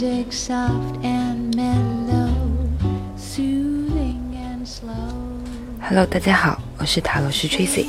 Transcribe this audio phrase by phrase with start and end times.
[0.00, 2.32] music soft and mellow,
[3.18, 5.12] soothing and slow.
[5.82, 7.86] Hello，大家好，我是塔罗师 Tracy。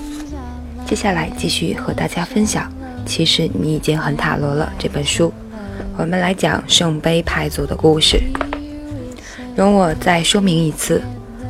[0.85, 2.69] 接下来继续和大家分享
[3.05, 5.31] 《其实你已经很塔罗了》这本书。
[5.95, 8.21] 我们来讲圣杯牌组的故事。
[9.55, 11.01] 容我再说明一次：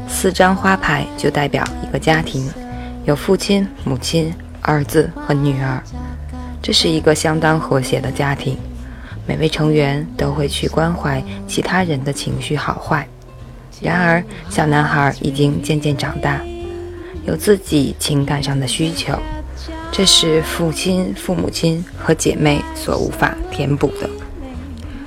[0.08, 2.48] 四张花牌就代表一个家庭，
[3.06, 4.32] 有父亲、母亲、
[4.62, 5.82] 儿子和女儿。
[6.62, 8.56] 这是一个相当和谐的家庭，
[9.32, 13.08] 每位成员都会去关怀其他人的情绪好坏。
[13.82, 16.42] 然而，小男孩已经渐渐长大，
[17.26, 19.18] 有自己情感上的需求，
[19.90, 24.10] 这是父亲、父母亲和姐妹所无法填补的。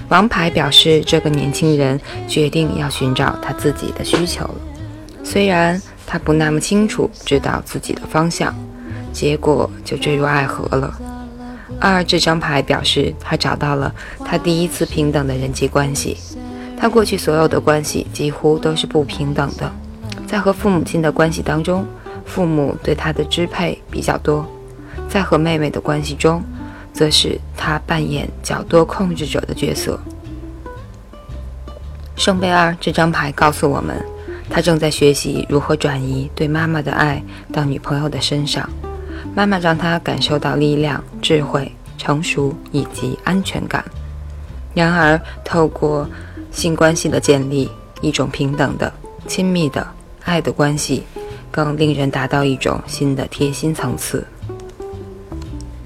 [0.09, 4.55] 王牌表示，这个年轻人决定要寻找他自己的需求了，
[5.23, 8.55] 虽然他不那么清楚知道自己的方向，
[9.13, 10.99] 结果就坠入爱河了。
[11.81, 16.17] 二这张牌表示，他找到了他第一次平等的人际关系。
[16.77, 19.71] 他过去所有的关系几乎都是不平等的。
[20.27, 21.87] 在和父母亲的关系当中，
[22.27, 24.45] 父母对他的支配比较多；
[25.09, 26.43] 在和妹妹的关系中，
[26.93, 29.99] 则是他扮演较多控制者的角色。
[32.17, 33.97] 圣杯二这张牌告诉我们，
[34.51, 38.69] 他正在学习如何转移对妈妈的爱到女朋友的身上。
[39.35, 43.85] 妈妈让他感受到力量、智慧、成熟以及安全感。
[44.73, 46.09] 然而，透过
[46.51, 47.69] 性关系的建立，
[48.01, 48.93] 一种平等的、
[49.27, 49.87] 亲密的
[50.25, 51.03] 爱的关系，
[51.51, 54.25] 更令人达到一种新的贴心层次。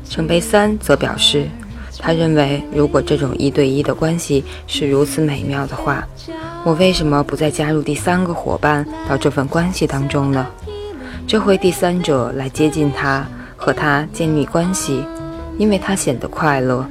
[0.05, 1.49] 圣杯三则表示，
[1.99, 6.07] 他认为如果这种一对一的关系是如此美妙的话，
[6.65, 10.47] 我为什么不再加入第三个伙伴到这份关系当中呢？
[11.27, 13.27] 这会第三者来接近他。
[13.69, 15.05] 和他建立关系，
[15.59, 16.89] 因为他显得快乐、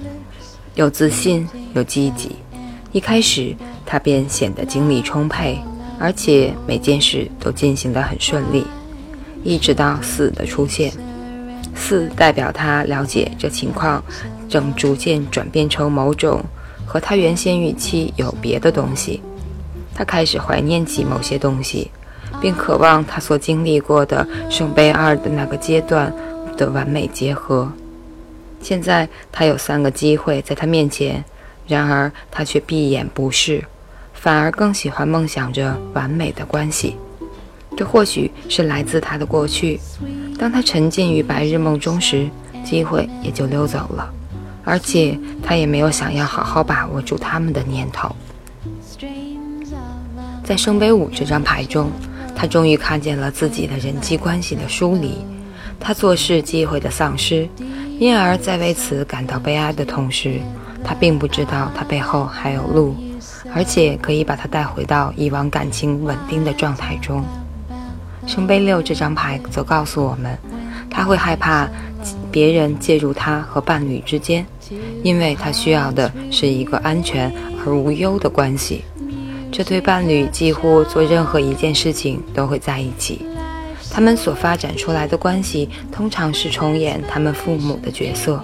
[0.75, 2.35] 有自信、有积极。
[2.91, 5.59] 一开始，他便显得精力充沛，
[5.97, 8.63] 而且每件事都进行得很顺利。
[9.43, 10.93] 一直到四的出现，
[11.73, 14.03] 四代表他了解这情况
[14.47, 16.45] 正逐渐转变成某种
[16.85, 19.19] 和他原先预期有别的东西。
[19.95, 21.89] 他开始怀念起某些东西，
[22.39, 26.13] 并渴望他所经历过的圣杯二的那个阶段。
[26.57, 27.71] 的完美结合。
[28.61, 31.23] 现在他有三个机会在他面前，
[31.67, 33.63] 然而他却闭眼不视，
[34.13, 36.95] 反而更喜欢梦想着完美的关系。
[37.77, 39.79] 这或许是来自他的过去。
[40.39, 42.27] 当他沉浸于白日梦中时，
[42.65, 44.11] 机会也就溜走了，
[44.63, 48.15] 而且他也没有想要好好把握住他们的念头。
[50.43, 51.91] 在圣杯五这张牌中，
[52.35, 55.17] 他终于看见了自己的人际关系的疏离。
[55.79, 57.47] 他做事机会的丧失，
[57.99, 60.41] 因而，在为此感到悲哀的同时，
[60.83, 62.95] 他并不知道他背后还有路，
[63.53, 67.23] 而且可以把他带回到以往感情稳定的状态中。
[68.25, 70.37] 圣杯六这张牌则告诉我们，
[70.89, 71.67] 他会害怕
[72.29, 74.45] 别人介入他和伴侣之间，
[75.01, 77.31] 因为他需要的是一个安全
[77.65, 78.83] 而无忧的关系。
[79.49, 83.25] 这对伴侣几乎做任何一件事情都会在一起。
[83.97, 88.39] 他们所发展出来的关系通常是重演他们父母的角色，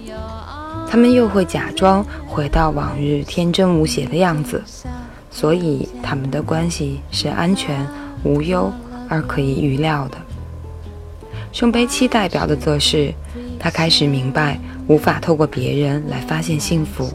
[0.90, 4.64] 他们又会假装回到往日天真无邪的样子，
[5.30, 7.88] 所以他们的关系是安全、
[8.24, 8.74] 无忧
[9.08, 10.18] 而可以预料的。
[11.52, 13.14] 圣杯七代表的则是
[13.60, 17.08] 他开始明白无法透过别人来发现幸福，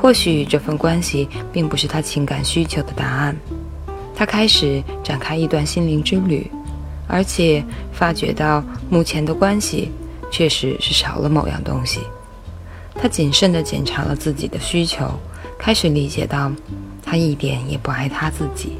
[0.00, 3.36] 或许这份关系并不是他情感需求的答案，
[4.14, 6.48] 他开始展开一段心灵之旅。
[7.08, 9.90] 而且发觉到目前的关系
[10.30, 12.00] 确实是少了某样东西，
[12.94, 15.10] 他谨慎地检查了自己的需求，
[15.58, 16.52] 开始理解到
[17.02, 18.76] 他一点也不爱他自己。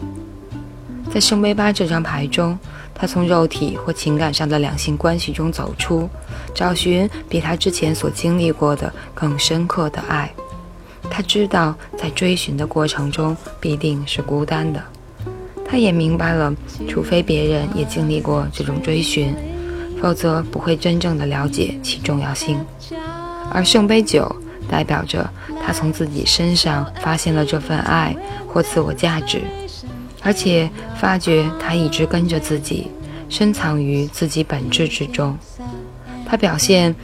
[1.10, 2.58] 在圣杯八这张牌中，
[2.94, 6.06] 他从肉体或情感上的两性关系中走出，
[6.54, 10.30] 找寻比他之前所经历过的更深刻的爱。
[11.08, 14.82] 他知道在追寻的过程中必定是孤单的。
[15.70, 16.54] 他也明白了，
[16.88, 19.34] 除非别人也经历过这种追寻，
[20.00, 22.58] 否则不会真正的了解其重要性。
[23.52, 24.34] 而圣杯九
[24.68, 25.28] 代表着
[25.62, 28.16] 他从自己身上发现了这份爱
[28.46, 29.42] 或自我价值，
[30.22, 32.88] 而且发觉他一直跟着自己，
[33.28, 35.36] 深藏于自己本质之中。
[36.26, 36.94] 他表现，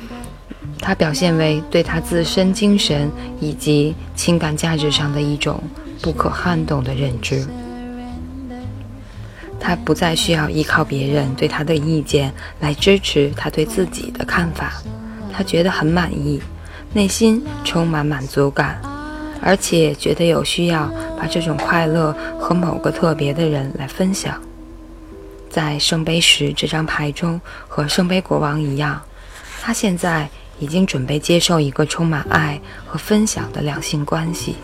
[0.81, 5.63] 他表现为对他自身精神以及情感价值上的一种
[6.01, 7.47] 不可撼动的认知。
[9.67, 12.31] 他不再需要依靠别人对他的意见
[12.61, 14.75] 来支持他对自己的看法，
[15.33, 16.39] 他觉得很满意，
[16.93, 18.79] 内心充满满足感，
[19.41, 24.39] 而且觉得有需要把这种快乐和某个特别的人来分享。
[25.49, 29.01] 在圣杯十这张牌中，和圣杯国王一样，
[29.63, 30.29] 他现在
[30.59, 34.57] 已经准备接受一个充满爱和分享的两性关系。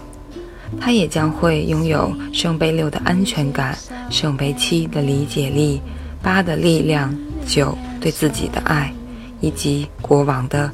[0.79, 3.77] 他也将会拥有圣杯六的安全感、
[4.11, 5.81] 圣杯七的理解力、
[6.23, 7.15] 八的力量、
[7.47, 8.93] 九对自己的爱，
[9.41, 10.71] 以及国王的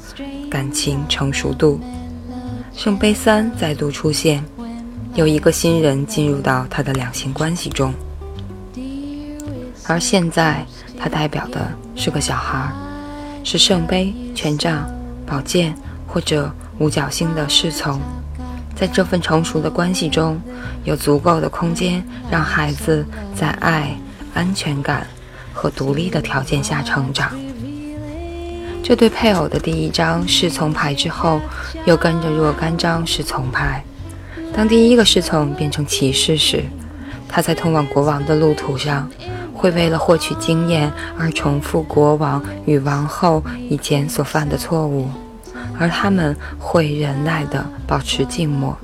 [0.50, 1.81] 感情成熟度。
[2.75, 4.44] 圣杯三再度出现，
[5.14, 7.94] 有一个新人进入到他的两性关系中。
[9.88, 10.66] 而现在，
[10.99, 12.70] 他代表的是个小孩，
[13.44, 14.84] 是圣杯、权杖、
[15.25, 15.75] 宝剑
[16.06, 18.00] 或者五角星的侍从。
[18.76, 20.40] 在这份成熟的关系中，
[20.84, 23.96] 有足够的空间让孩子在爱、
[24.34, 25.06] 安全感
[25.52, 27.32] 和独立的条件下成长。
[28.82, 31.40] 这对配偶的第一张侍从牌之后，
[31.87, 33.82] 又跟着若干张侍从牌。
[34.55, 36.62] 当第一个侍从变成骑士时，
[37.26, 39.11] 他在通往国王的路途上。
[39.58, 45.08] 会为了获取经验而重复国王与王后以前所犯的错误，
[45.78, 48.76] 而他们会忍耐地保持静默。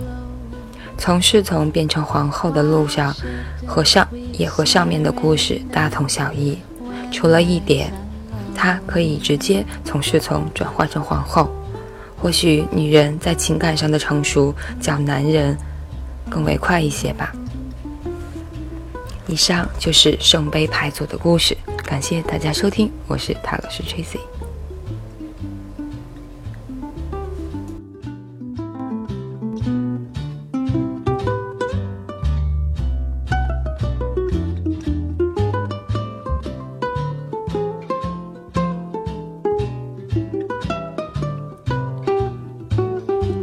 [0.99, 3.15] 从侍从变成皇后的路上，
[3.67, 6.59] 和上也和上面的故事大同小异，
[7.11, 7.93] 除了一点，
[8.55, 11.51] 她可以直接从侍从转换成皇后。
[12.17, 15.59] 或许女人在情感上的成熟较男人
[16.31, 17.33] 更为快一些吧。
[19.27, 24.32] 以上就是圣杯牌组的故事，感谢大家收听，我是塔罗斯 Tracy。